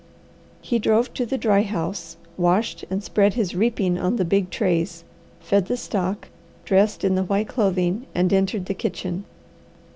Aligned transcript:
He 0.63 0.79
drove 0.79 1.13
to 1.13 1.27
the 1.27 1.37
dry 1.37 1.61
house, 1.61 2.17
washed 2.35 2.83
and 2.89 3.03
spread 3.03 3.35
his 3.35 3.53
reaping 3.53 3.99
on 3.99 4.15
the 4.15 4.25
big 4.25 4.49
trays, 4.49 5.03
fed 5.39 5.67
the 5.67 5.77
stock, 5.77 6.29
dressed 6.65 7.03
in 7.03 7.13
the 7.13 7.25
white 7.25 7.47
clothing 7.47 8.07
and 8.15 8.33
entered 8.33 8.65
the 8.65 8.73
kitchen. 8.73 9.25